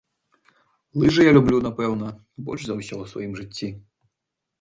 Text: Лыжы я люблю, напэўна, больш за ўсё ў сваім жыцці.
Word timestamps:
Лыжы 1.01 1.21
я 1.27 1.33
люблю, 1.37 1.57
напэўна, 1.67 2.07
больш 2.47 2.61
за 2.69 2.79
ўсё 2.79 2.89
ў 3.01 3.05
сваім 3.13 3.33
жыцці. 3.41 3.69